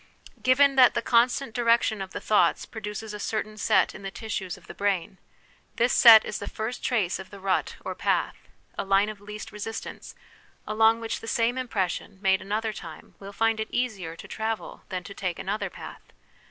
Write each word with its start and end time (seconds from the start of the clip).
Given, 0.41 0.77
that 0.77 0.95
the 0.95 1.03
constant 1.03 1.53
direction 1.53 2.01
of 2.01 2.09
the 2.09 2.19
thoughts 2.19 2.65
produces 2.65 3.13
a 3.13 3.19
certain 3.19 3.55
set 3.55 3.93
in 3.93 4.01
the 4.01 4.09
tissues 4.09 4.57
of 4.57 4.65
the 4.65 4.73
brain, 4.73 5.19
this 5.75 5.93
set 5.93 6.25
is 6.25 6.39
the 6.39 6.47
first 6.49 6.83
trace 6.83 7.19
of 7.19 7.29
the 7.29 7.39
rut 7.39 7.75
or 7.85 7.93
path, 7.93 8.47
a 8.79 8.83
line 8.83 9.09
of 9.09 9.21
least 9.21 9.51
resistance, 9.51 10.15
along 10.65 11.01
which 11.01 11.19
the 11.19 11.27
same 11.27 11.55
impression, 11.55 12.19
made 12.19 12.41
another 12.41 12.73
time, 12.73 13.13
will 13.19 13.31
find 13.31 13.59
it 13.59 13.69
easier 13.69 14.15
to 14.15 14.27
travel 14.27 14.81
than 14.89 15.03
to 15.03 15.13
take 15.13 15.37
another 15.37 15.69
path. 15.69 16.01